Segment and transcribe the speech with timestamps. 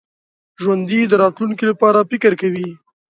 [0.61, 2.69] ژوندي د راتلونکي لپاره فکر کوي